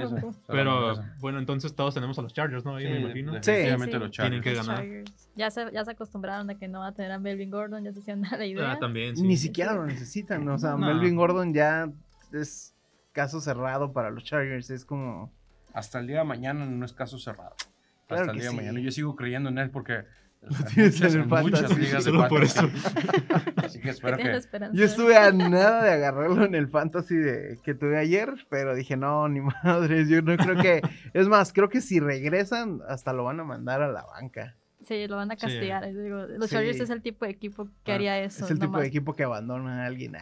[0.46, 2.76] Pero bueno, entonces todos tenemos a los Chargers, ¿no?
[2.76, 3.32] Ahí Sí, me imagino.
[3.32, 4.02] definitivamente Sí.
[4.02, 4.42] los Tienen Chargers.
[4.42, 4.76] que ganar.
[4.84, 5.28] Chargers.
[5.36, 7.92] Ya se, ya se acostumbraron a que no va a tener a Melvin Gordon, ya
[7.92, 8.72] se hicieron a la idea.
[8.72, 9.22] Ah, también, sí.
[9.22, 10.78] Ni siquiera lo necesitan, o sea, No.
[10.78, 11.88] Melvin Gordon ya
[12.32, 12.74] es
[13.12, 15.32] caso cerrado para los Chargers, es como...
[15.72, 17.54] Hasta el día de mañana no es caso cerrado.
[18.06, 18.80] Claro Hasta el día de mañana.
[18.80, 20.04] Yo sigo creyendo en él porque
[20.58, 21.80] en tienes en el muchas fantasy.
[21.80, 22.70] ligas de Solo por eso.
[23.56, 24.76] Así que espero que esperanza.
[24.78, 28.96] Yo estuve a nada de agarrarlo en el fantasy de, que tuve ayer, pero dije,
[28.96, 30.82] no, ni madres, yo no creo que...
[31.12, 34.56] Es más, creo que si regresan, hasta lo van a mandar a la banca.
[34.86, 35.40] Sí, lo van a Sí.
[35.46, 35.90] castigar.
[35.90, 36.56] yo digo, los Sí.
[36.56, 38.44] Chargers es el tipo de equipo que Ah, haría eso.
[38.44, 40.14] es el tipo de equipo que abandona a alguien,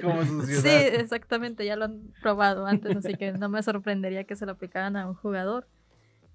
[0.00, 0.94] como su Sí, ciudad.
[0.94, 4.96] exactamente, ya lo han probado antes, así que no me sorprendería que se lo aplicaran
[4.96, 5.66] a un jugador.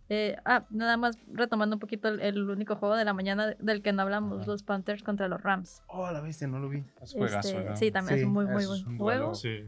[0.10, 3.82] Eh, ah, nada más retomando un poquito el, el único juego de la mañana del
[3.82, 4.52] que no hablamos, Ajá.
[4.52, 5.82] los Panthers contra los Rams.
[5.88, 6.84] Oh, la bestia, no lo vi.
[7.02, 7.60] es juegazo.
[7.60, 9.36] Este, sí, también Sí, es un muy, muy es buen un juego.
[9.36, 9.64] Sí.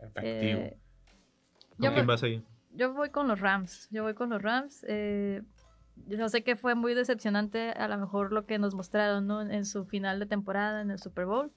[0.00, 0.22] Efectivo.
[0.22, 0.76] Eh,
[1.76, 2.42] ¿Con yo, quién vas ahí?
[2.72, 4.84] yo voy con los Rams, yo voy con los Rams.
[4.88, 5.42] eh,
[6.06, 9.42] yo sé que fue muy decepcionante a lo mejor lo que nos mostraron ¿no?
[9.42, 11.52] en, en su final de temporada, en el Super Bowl,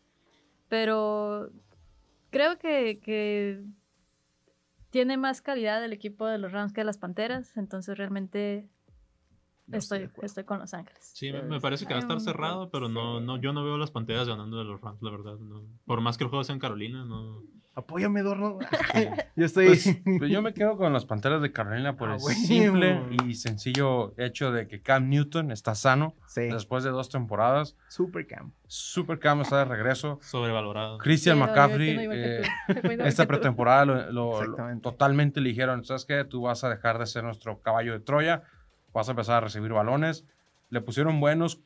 [0.67, 1.52] pero
[2.32, 3.63] creo que, que
[4.92, 8.70] tiene más calidad el equipo de los Rams que las Panteras, entonces realmente
[9.72, 11.12] No estoy estoy, con Los Ángeles.
[11.14, 13.78] Sí, me, me parece que va a estar cerrado, pero no, no, yo no veo
[13.78, 15.38] las panteras ganando de los Rams, la verdad.
[15.40, 15.64] no.
[15.86, 17.42] Por más que el juego sea en Carolina, no.
[17.74, 18.60] Apóyame, Dorno.
[19.38, 19.68] yo estoy...
[19.68, 22.38] Pues, pues yo me quedo con las Panteras de Carolina por Ah, el huevo.
[22.40, 27.78] simple y sencillo hecho de que Cam Newton está sano sí, después de dos temporadas.
[27.88, 28.52] Super Cam.
[28.68, 30.20] Super Cam está de regreso.
[30.22, 30.98] Sobrevalorado.
[30.98, 32.44] Christian Sí, no, McCaffrey que eh,
[33.06, 36.26] esta pretemporada lo, lo- lo- totalmente le dijeron, ¿sabes qué?
[36.26, 38.44] Tú vas a dejar de ser nuestro caballo de Troya,
[38.94, 40.26] vas a empezar a recibir balones.
[40.70, 41.62] Le pusieron buenos,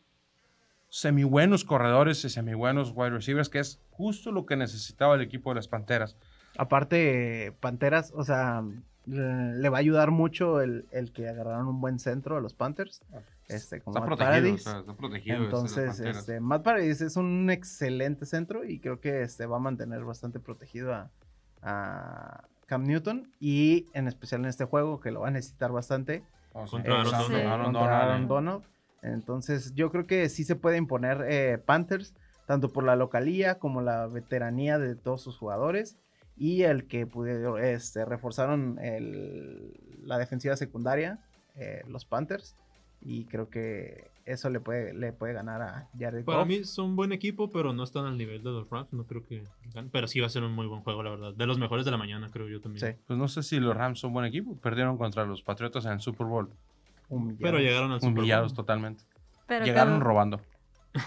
[0.89, 5.21] semi buenos corredores y semi buenos wide receivers, que es justo lo que necesitaba el
[5.21, 6.17] equipo de las Panteras.
[6.57, 8.63] Aparte, Panteras, o sea,
[9.05, 13.01] le, va a ayudar mucho el, el que agarraron un buen centro a los Panthers.
[13.47, 14.67] Este, como Está Matt protegido, Paradis.
[14.67, 15.35] o sea, está protegido.
[15.35, 19.59] este, Entonces, este, Matt Paradis es un excelente centro y creo que este, va a
[19.59, 21.11] mantener bastante protegido a,
[21.61, 26.23] a Cam Newton y en especial en este juego que lo va a necesitar bastante.
[26.55, 27.45] O sea, Contra Aaron Donald.
[27.47, 28.27] Aaron contra Donald, Aaron.
[28.27, 28.63] Donald.
[29.01, 32.15] Entonces, yo creo que sí se puede imponer eh, Panthers,
[32.47, 35.97] tanto por la localía como la veteranía de todos sus jugadores
[36.37, 41.19] y el que pudieron, este, reforzaron el- la defensiva secundaria,
[41.55, 42.55] eh, los Panthers.
[43.01, 46.47] Y creo que eso le puede, le puede ganar a Jared Para Goff.
[46.47, 48.91] mí son un buen equipo, pero no están al nivel de los Rams.
[48.91, 51.33] No creo que ganen, Pero sí va a ser un muy buen juego, la verdad.
[51.33, 52.93] De los mejores de la mañana, creo yo también.
[52.93, 52.99] Sí.
[53.05, 54.57] Pues no sé si los Rams son buen equipo.
[54.59, 56.49] Perdieron contra los Patriotas en el Super Bowl.
[57.09, 57.39] Humillados.
[57.41, 58.19] Pero llegaron al Super Bowl.
[58.19, 59.03] Humillados totalmente.
[59.47, 60.41] Pero Llegaron claro, robando.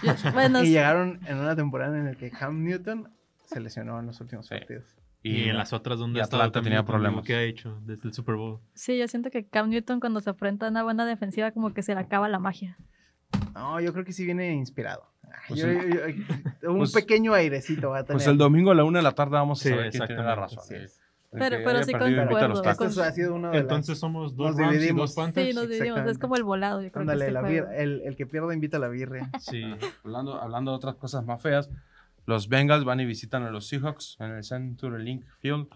[0.01, 3.09] yo- bueno, Y llegaron en una temporada en la que Cam Newton
[3.45, 4.55] se lesionó en los últimos Sí.
[4.55, 4.85] partidos.
[5.21, 7.25] Y, en las otras donde Atlanta tenía Newton, problemas.
[7.25, 8.61] ¿Qué ha hecho desde el Super Bowl?
[8.73, 11.83] sí, yo siento que Cam Newton cuando se enfrenta a una buena defensiva como que
[11.83, 12.77] se le acaba la magia.
[13.53, 15.03] No, yo creo que sí viene inspirado.
[15.23, 15.77] Ay, Pues yo- sí.
[15.89, 16.07] yo-
[16.61, 18.17] yo- un Pues- pequeño airecito va a tener.
[18.17, 20.23] Pues el domingo a la una de la tarde vamos a Sí, saber quién tiene
[20.23, 20.63] la razón.
[20.67, 20.75] sí.
[21.31, 24.57] Pero- pero sí concuerdo, los con- ha sido uno de las- Entonces somos dos nos
[24.57, 25.09] Rams y dividimos.
[25.11, 25.47] dos Panthers.
[25.49, 25.99] Sí, nos dividimos.
[26.09, 27.67] Es como el volado, yo creo Ándale, que este la juego.
[27.67, 29.29] birra- el, el que pierda invita a la birria.
[29.39, 29.63] Sí.
[30.03, 31.69] Hablando, hablando de otras cosas más feas,
[32.25, 35.67] los Bengals van y visitan a los Seahawks en el Century Link Field.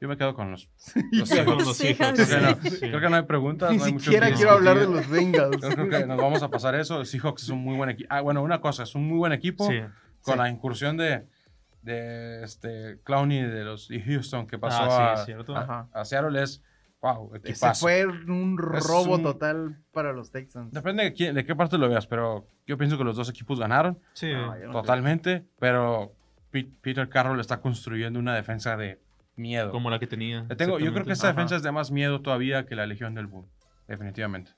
[0.00, 0.68] Yo me quedo con los,
[1.12, 2.28] los Sí, Seahawks.
[2.28, 2.78] Creo que, no, Sí.
[2.80, 3.70] creo que no hay preguntas.
[3.72, 5.60] Ni no hay siquiera quiero hablar de los Bengals.
[5.60, 6.98] Yo creo que nos vamos a pasar eso.
[6.98, 8.08] Los Seahawks es un muy buen equipo.
[8.12, 9.66] Ah, bueno, una cosa, es un muy buen equipo.
[9.68, 9.80] Sí.
[10.22, 10.38] Con Sí.
[10.38, 11.26] la incursión de,
[11.82, 15.58] de este Clowney de los de Houston que pasó Ah, sí, a.
[15.58, 15.88] Ajá.
[15.92, 16.62] a Seattle es
[17.00, 17.80] wow, Ese equipazo.
[17.80, 20.72] fue un robo un- total para los Texans.
[20.72, 23.58] Depende de, quién- de qué parte lo veas, pero yo pienso que los dos equipos
[23.60, 24.32] ganaron Sí.
[24.32, 26.12] No, yo no totalmente, pero
[26.50, 28.98] Pe- Peter Carroll está construyendo una defensa de
[29.38, 29.70] miedo.
[29.70, 30.44] Como la que tenía.
[30.48, 31.40] Le tengo, yo creo que esta exactamente.
[31.54, 33.46] defensa es de más miedo todavía que la Legión del Boom,
[33.86, 34.52] definitivamente.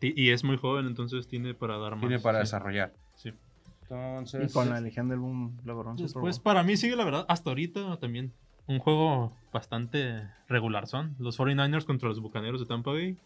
[0.00, 2.00] Y es muy joven, entonces tiene para dar más.
[2.00, 2.42] Tiene para sí.
[2.42, 2.94] desarrollar.
[3.16, 3.34] Sí.
[3.82, 5.58] Entonces, Y con la Legión del Boom
[5.96, 6.42] Después, Bowl.
[6.44, 8.32] para mí sigue la verdad, hasta ahorita también
[8.66, 11.16] un juego bastante regular son.
[11.18, 13.18] Los 49ers contra los Bucaneros de Tampa Bay.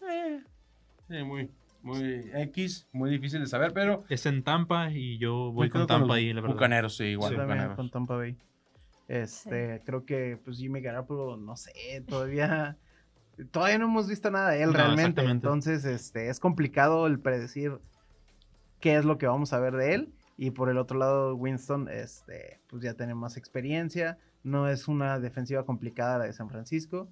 [1.07, 1.49] sí, muy,
[1.83, 6.15] muy X, muy difícil de saber, pero Es en Tampa y yo voy con Tampa
[6.15, 6.55] ahí, la verdad.
[6.55, 7.75] Bucaneros, sí, igual, también Bucaneros.
[7.75, 8.35] con Tampa Bay.
[9.07, 11.71] Este, creo que pues Jimmy Garoppolo, no sé,
[12.07, 12.77] todavía
[13.51, 17.79] todavía no hemos visto nada de él No, realmente, entonces este es complicado el predecir
[18.79, 21.89] qué es lo que vamos a ver de él y por el otro lado Winston
[21.89, 27.09] este pues ya tiene más experiencia, no es una defensiva complicada la de San Francisco.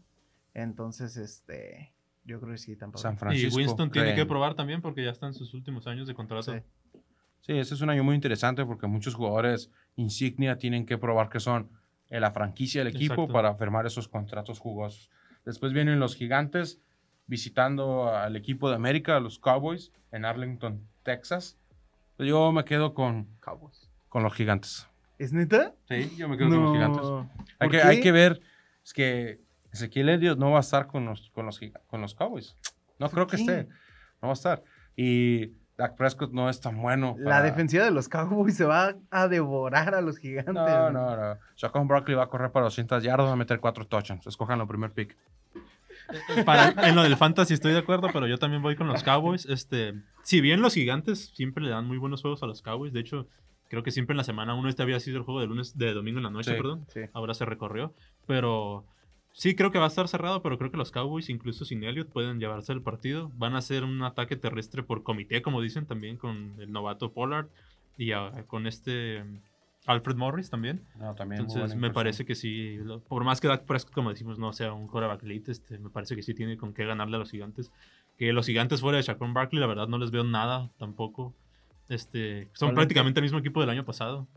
[0.53, 1.93] Entonces, este
[2.25, 3.17] yo creo que sí Tampa San.
[3.17, 3.59] Francisco.
[3.59, 6.53] y Winston tiene que probar también porque ya está en sus últimos años de contrato.
[6.53, 6.59] Sí.
[7.41, 11.41] Sí, este es un año muy interesante porque muchos jugadores insignia tienen que probar que
[11.41, 11.69] son
[12.13, 13.33] en la franquicia del equipo Exacto.
[13.33, 15.09] para firmar esos contratos jugosos.
[15.45, 16.79] Después vienen los gigantes
[17.25, 21.57] visitando al equipo de América, los Cowboys, en Arlington, Texas.
[22.19, 23.89] Yo me quedo con, Cowboys.
[24.09, 24.87] con los gigantes.
[25.17, 25.73] ¿Es neta?
[25.89, 27.01] Sí, yo me quedo con los gigantes.
[27.57, 28.41] Hay ¿Por que, hay que ver,
[28.83, 32.55] es que Ezequiel Elliott no va a estar con los, con los, con los Cowboys.
[32.99, 33.63] No creo que esté.
[34.21, 34.63] No va a estar.
[34.95, 37.15] Y Dak Prescott no es tan bueno.
[37.19, 40.53] La defensiva de los Cowboys se va a devorar a los gigantes.
[40.53, 41.37] No, no, no.
[41.57, 44.25] Shaquan Barkley va a correr para 200 yardas, va a meter 4 touchdowns.
[44.25, 45.17] Escojan el primer pick.
[46.45, 49.45] Para- en lo del fantasy estoy de acuerdo, pero yo también voy con los Cowboys.
[49.45, 49.93] Este,
[50.23, 53.27] si bien los gigantes siempre le dan muy buenos juegos a los Cowboys, de hecho,
[53.69, 55.93] creo que siempre en la semana uno este había sido el juego de lunes, de
[55.93, 56.57] domingo en la noche, Sí.
[56.57, 56.85] perdón.
[56.87, 57.01] Sí.
[57.13, 57.93] Ahora se recorrió,
[58.25, 58.85] pero
[59.33, 62.09] sí creo que va a estar cerrado, pero creo que los Cowboys, incluso sin Elliott,
[62.09, 63.31] pueden llevarse el partido.
[63.35, 67.47] Van a hacer un ataque terrestre por comité, como dicen también, con el novato Pollard
[67.97, 69.39] y ah, con este mm,
[69.87, 70.85] Alfred Morris también.
[70.97, 74.53] No, también Entonces me parece que sí, por más que Dak Prescott, como decimos, no
[74.53, 77.31] sea un quarterback elite, este, me parece que sí tiene con qué ganarle a los
[77.31, 77.71] gigantes.
[78.17, 81.33] Que los gigantes fuera de Shaquan Barkley, la verdad no les veo nada tampoco.
[81.89, 84.27] Este, son prácticamente el mismo equipo del año pasado.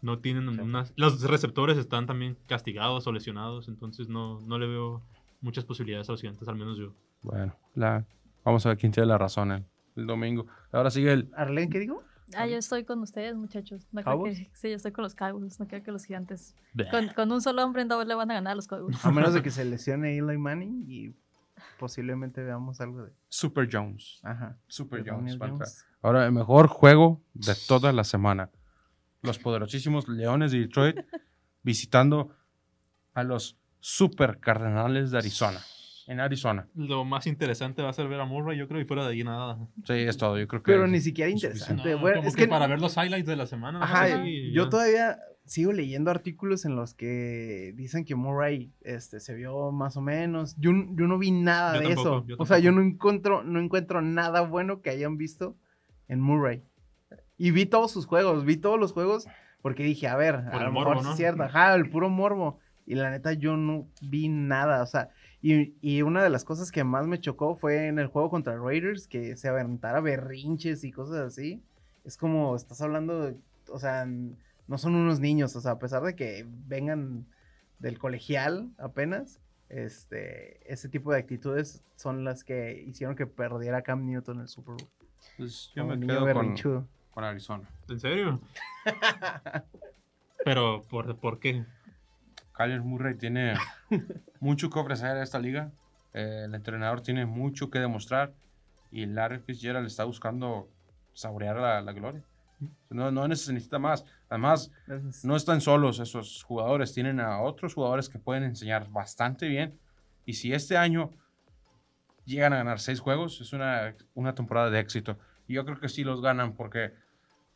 [0.00, 0.60] No tienen Sí.
[0.60, 0.92] unas...
[0.96, 5.02] Los receptores están también castigados o lesionados, entonces no, no le veo
[5.40, 6.92] muchas posibilidades a los gigantes, al menos yo.
[7.22, 8.04] Bueno, la...
[8.44, 9.64] vamos a ver quién tiene la razón el,
[9.96, 10.46] el domingo.
[10.72, 11.30] Ahora sigue el.
[11.36, 12.02] ¿Arlen qué digo?
[12.36, 13.86] Ah, yo estoy con ustedes, muchachos.
[13.90, 15.58] No creo que, sí, yo estoy con los Cowboys.
[15.58, 16.54] No creo que los gigantes.
[16.90, 19.02] Con, con un solo hombre en doble le van a ganar a los Cowboys.
[19.04, 21.14] A menos de que se lesione Eli Manning y
[21.78, 23.12] posiblemente veamos algo de.
[23.28, 24.20] Super Jones.
[24.22, 24.58] Ajá.
[24.66, 25.38] Super Jones.
[25.40, 25.86] Jones.
[26.02, 28.50] Ahora, el mejor juego de toda la semana.
[29.22, 30.96] Los poderosísimos Leones de Detroit
[31.62, 32.30] visitando
[33.14, 35.60] a los Super Cardenales de Arizona.
[36.06, 36.66] En Arizona.
[36.74, 39.24] Lo más interesante va a ser ver a Murray, yo creo, y fuera de ahí
[39.24, 39.58] nada.
[39.84, 40.38] Sí, es todo.
[40.38, 40.72] Yo creo que.
[40.72, 41.90] Pero ni siquiera es interesante.
[41.92, 43.82] No, bueno, como es que, que para ver los highlights de la semana.
[43.82, 44.70] Ajá, no sé si yo ya.
[44.70, 50.00] todavía sigo leyendo artículos en los que dicen que Murray este, se vio más o
[50.00, 50.56] menos.
[50.58, 52.26] Yo, yo no vi nada Yo de tampoco, eso.
[52.26, 55.56] yo o sea, yo no encuentro, no encuentro nada bueno que hayan visto
[56.06, 56.62] en Murray.
[57.38, 59.26] Y vi todos sus juegos, vi todos los juegos
[59.62, 61.10] porque dije, a ver, Por a lo mejor ¿no?
[61.12, 61.42] es cierto.
[61.44, 62.58] Ajá, el puro morbo.
[62.86, 64.82] Y la neta, yo no vi nada.
[64.82, 65.10] O sea,
[65.42, 68.56] y, y una de las cosas que más me chocó fue en el juego contra
[68.56, 71.62] Raiders, que se aventara berrinches y cosas así.
[72.04, 73.36] Es como, estás hablando, de-
[73.70, 77.26] o sea, no son unos niños, o sea, a pesar de que vengan
[77.78, 84.06] del colegial apenas, este, ese tipo de actitudes son las que hicieron que perdiera Cam
[84.06, 84.88] Newton el Super Bowl.
[85.36, 86.54] Pues yo Como me quedo con,
[87.18, 87.68] con Arizona.
[87.88, 88.40] ¿En serio?
[90.44, 91.64] Pero, ¿por, ¿por qué?
[92.56, 93.56] Kyler Murray tiene
[94.40, 95.72] mucho que ofrecer a esta liga.
[96.14, 98.34] Eh, el entrenador tiene mucho que demostrar.
[98.92, 100.68] y Larry Fitzgerald está buscando
[101.12, 102.22] saborear la, la gloria.
[102.88, 104.04] No, no necesita más.
[104.28, 104.70] Además,
[105.24, 109.76] no están solos esos jugadores, tienen a otros jugadores que pueden enseñar bastante bien.
[110.24, 111.10] Y si este año
[112.24, 115.18] llegan a ganar seis juegos, es una, una temporada de éxito.
[115.48, 116.92] Y yo creo que sí los ganan porque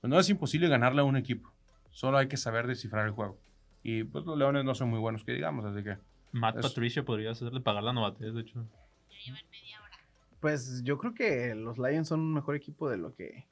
[0.03, 1.51] pues, no es imposible ganarle a un equipo.
[1.91, 3.39] Solo hay que saber descifrar el juego.
[3.83, 5.97] Y pues los Leones no son muy buenos, que digamos, así que...
[6.33, 8.65] Matt Es- Patricia podría hacerle pagar la novatez, de hecho.
[10.41, 13.47] Pues yo creo que los Lions son un mejor equipo de lo que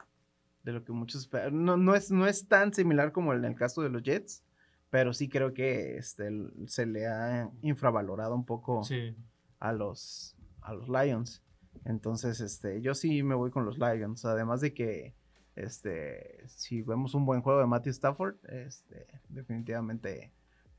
[0.64, 1.64] de lo que muchos esperan.
[1.64, 4.42] No, no, es, no es tan similar como en el caso de los Jets,
[4.90, 6.30] pero sí creo que este,
[6.66, 9.14] se le ha infravalorado un poco Sí.
[9.58, 11.42] a los a los Lions.
[11.86, 14.24] Entonces, este, yo sí me voy con los Lions.
[14.26, 15.14] Además de que
[15.56, 20.32] este, si vemos un buen juego de Matthew Stafford, este, definitivamente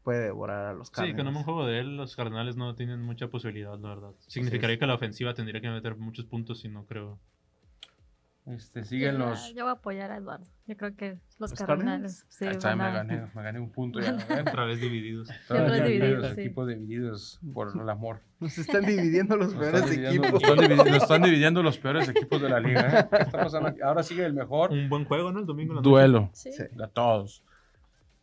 [0.04, 1.34] puede devorar a los Sí, con un Cardinals.
[1.36, 4.12] buen juego de él, los Cardenales no tienen mucha posibilidad, la verdad.
[4.28, 7.20] Significaría que la ofensiva tendría que meter muchos puntos y no creo.
[8.48, 9.54] Este, siguen Yo- los...
[9.54, 10.46] Yo voy a apoyar a Eduardo.
[10.66, 11.68] Yo creo que los, ¿Los Cardinals.
[11.68, 12.26] Cardinals?
[12.30, 14.16] sí, Ahí está, van me, a- gané, me gané un punto ya.
[14.42, 15.30] Otra vez divididos.
[15.48, 16.42] Todos vez divididos, los sí.
[16.42, 18.22] equipos divididos por el amor.
[18.40, 20.42] Nos están dividiendo los Nos peores dividiendo, equipos.
[20.42, 23.10] nos están dividi- nos están dividiendo los peores equipos de la liga.
[23.12, 23.76] ¿eh?
[23.84, 25.40] Ahora sigue el mejor Un buen juego, ¿no?
[25.40, 26.52] El domingo la duelo Sí.
[26.52, 26.64] Sí.
[26.72, 27.44] de todos.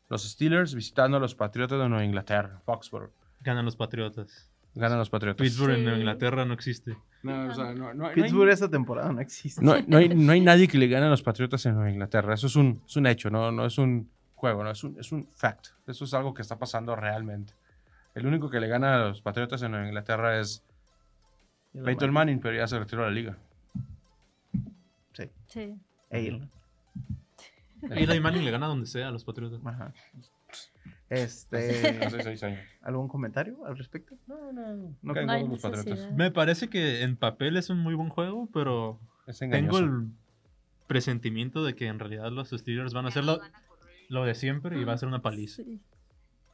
[0.09, 3.13] Los Steelers visitando a los Patriotas de Nueva Inglaterra, Foxborough.
[3.43, 4.51] Ganan los Patriotas.
[4.79, 5.45] Ganan los Patriotas.
[5.45, 5.83] Pittsburgh en Sí.
[5.83, 6.97] Nueva Inglaterra no existe.
[7.23, 9.65] No, o sea, no, no- no hay- Pittsburgh esta temporada no existe.
[9.65, 12.35] no, no hay, no hay nadie que le gane a los Patriotas en Nueva Inglaterra.
[12.35, 15.11] Eso es un, es un hecho, no, no es un juego, no es un, es
[15.13, 15.69] un fact.
[15.87, 17.55] Eso es algo que está pasando realmente.
[18.15, 20.65] El único que le gana a los Patriotas en Nueva Inglaterra es
[21.85, 23.37] Peyton Manning, pero ya se retiró de la liga.
[25.13, 25.31] Sí.
[25.47, 25.75] Sí.
[26.11, 26.49] Eyl.
[27.91, 29.61] Eli Manning le gana donde sea a los Patriotas.
[29.65, 29.93] Ajá.
[31.11, 32.61] Hace Este, seis años.
[32.83, 34.17] ¿algún comentario al respecto?
[34.27, 35.15] No, no, No no.
[35.15, 35.87] caen No hay gordos los Patriotas.
[35.87, 36.17] necesidad.
[36.17, 40.09] Me parece que en papel es un muy buen juego, pero Es tengo el
[40.87, 43.41] presentimiento de que en realidad los Steelers van a hacer lo,
[44.09, 45.63] lo de siempre y va a ser una paliza.
[45.63, 45.81] Sí.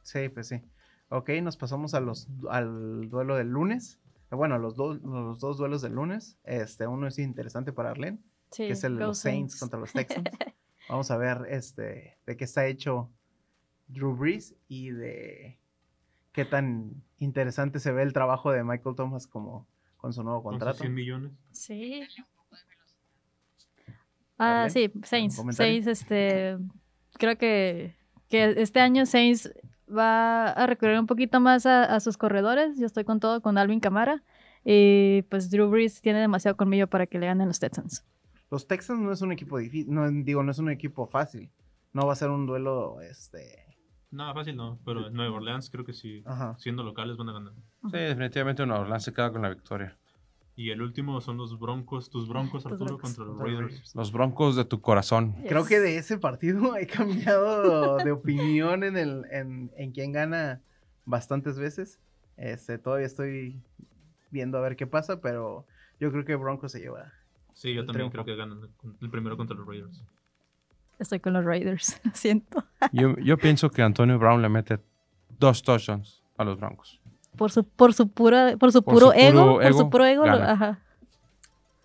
[0.03, 0.61] Sí, pues sí.
[1.09, 3.99] Ok, nos pasamos a los, al duelo del lunes.
[4.31, 6.37] Bueno, los, dos los dos duelos del lunes.
[6.43, 9.93] Este, uno es interesante para Arlen, Sí, que es el de los Saints contra los
[9.93, 10.29] Texans.
[10.89, 13.09] Vamos a ver este, de qué está hecho
[13.87, 15.59] Drew Brees y de
[16.31, 19.67] qué tan interesante se ve el trabajo de Michael Thomas como
[19.97, 20.79] con su nuevo contrato.
[20.79, 21.31] 100 millones.
[21.51, 22.03] Sí.
[24.37, 25.41] Ah, sí, Saints.
[25.51, 26.57] Saints, este.
[27.17, 27.95] Creo que,
[28.29, 29.53] que este año Saints
[29.89, 32.77] va a recurrir un poquito más a, a sus corredores.
[32.77, 34.23] Yo estoy con todo con Alvin Camara.
[34.65, 38.03] Y pues Drew Brees tiene demasiado colmillo para que le ganen los Texans.
[38.49, 41.51] Los Texans no es un equipo difícil, no, digo, no es un equipo fácil.
[41.93, 43.64] No va a ser un duelo, este...
[44.11, 46.55] No, fácil no, pero en Nueva Orleans creo que sí, Ajá.
[46.57, 47.53] siendo locales van a ganar.
[47.91, 49.97] Sí, definitivamente Nueva Orleans se queda con la victoria.
[50.57, 53.01] Y el último son los Broncos, tus Broncos, Arturo, Broncos.
[53.01, 53.93] contra los Raiders.
[53.93, 55.35] Los broncos de tu corazón.
[55.49, 60.61] Creo que de ese partido he cambiado de opinión en, el, en, en quién gana
[61.03, 61.99] bastantes veces.
[62.37, 63.59] Este, todavía estoy
[64.31, 65.65] viendo a ver qué pasa, pero
[65.99, 67.11] yo creo que Broncos se lleva.
[67.53, 68.23] Sí, yo también triunfo.
[68.23, 68.69] creo que ganan
[69.01, 70.03] el primero contra los Raiders.
[70.99, 72.63] Estoy con los Raiders, lo siento.
[72.91, 74.79] Yo, yo pienso que Antonio Brown le mete
[75.39, 77.01] dos touchdowns a los broncos.
[77.37, 80.25] Por su, por su pura, por su Por puro su ego, por su puro ego,
[80.25, 80.79] lo- ajá.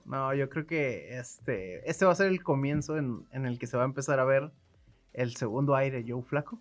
[0.05, 3.67] No, yo creo que este, este va a ser el comienzo en, en el que
[3.67, 4.51] se va a empezar a ver
[5.13, 6.61] el segundo aire Joe Flaco.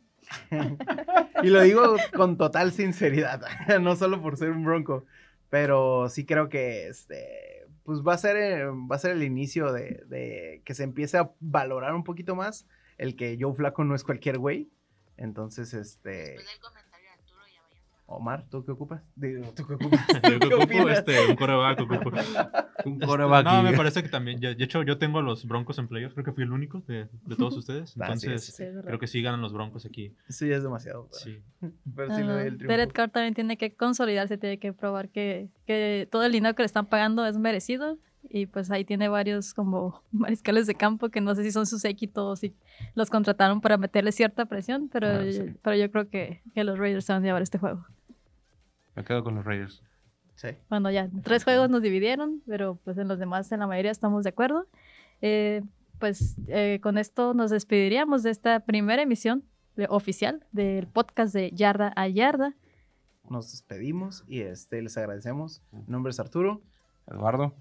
[1.43, 3.41] y lo digo con total sinceridad,
[3.81, 5.05] no solo por ser un bronco,
[5.49, 7.58] pero sí creo que este,
[7.89, 11.32] pues va a ser, eh, va a ser el inicio de, que se empiece a
[11.39, 12.67] valorar un poquito más
[12.99, 14.69] el que Joe Flaco no es cualquier güey.
[15.17, 16.36] Entonces, este...
[18.11, 19.01] Omar, ¿tú qué ocupas?
[19.55, 19.99] ¿tú qué ocupas?
[20.23, 22.09] Yo ¿Qué ocupo este, un coreback, ocupo.
[22.85, 24.39] Un Este, coreback no, me parece que también.
[24.39, 26.13] ya- De hecho, yo tengo a los Broncos en playoffs.
[26.13, 27.93] Creo que fui el único de, de todos ustedes.
[27.99, 30.15] Ah, sí, Entonces, sí, Sí, creo que sí ganan los Broncos aquí.
[30.29, 31.09] Ya es demasiado.
[31.11, 31.43] pero- Sí.
[31.95, 32.41] Pero sí Ajá.
[32.43, 32.67] el triunfo.
[32.67, 36.63] Derek Carr también tiene que consolidarse, tiene que probar que, que todo el dinero que
[36.63, 37.97] le están pagando es merecido.
[38.29, 41.81] Y pues ahí tiene varios como mariscales de campo que no sé si son sus
[41.81, 42.53] séquitos o si
[42.95, 45.53] los contrataron para meterle cierta presión, pero, Ah, sí.
[45.62, 47.85] pero yo creo que, que los Raiders se van a llevar este juego.
[49.00, 49.81] Me quedo con los Raiders.
[50.35, 50.50] Sí.
[50.69, 54.25] Bueno, ya, tres juegos nos dividieron, pero pues en los demás, en la mayoría, estamos
[54.25, 54.67] de acuerdo.
[55.21, 55.62] Eh,
[56.00, 59.43] pues eh, con esto nos despediríamos de esta primera emisión
[59.77, 62.56] de- oficial del podcast de Yarda a Yarda.
[63.29, 65.62] nos despedimos y este, les agradecemos.
[65.71, 66.62] Mi nombre es Arturo
[67.08, 67.54] Eduardo.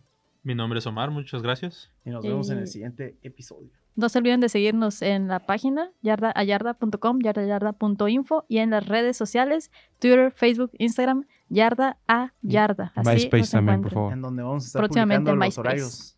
[0.42, 1.92] Mi nombre es Omar, muchas gracias.
[2.04, 3.70] y nos vemos en el siguiente episodio.
[3.98, 9.72] No se olviden de seguirnos en la página yardaayarda.com, yardayarda.info y en las redes sociales,
[9.98, 12.92] Twitter, Facebook, Instagram, yarda a yarda.
[12.94, 14.12] Así MySpace también, por favor.
[14.12, 15.60] En donde vamos a estar Próximamente en los MySpace.
[15.60, 16.16] horarios.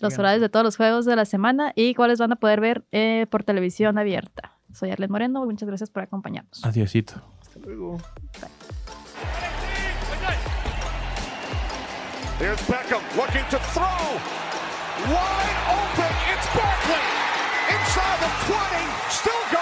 [0.00, 2.86] Los horarios de todos los juegos de la semana y cuáles van a poder ver
[2.90, 4.56] eh, por televisión abierta.
[4.72, 6.64] Soy Arlet Moreno, muchas gracias por acompañarnos.
[6.64, 7.20] Adiosito.
[7.42, 7.98] Hasta luego.
[12.40, 14.49] Here's Beckham looking to throw.
[15.08, 16.12] Wide open.
[16.32, 17.04] It's Barkley.
[17.72, 19.10] Inside the 20.
[19.10, 19.59] Still going.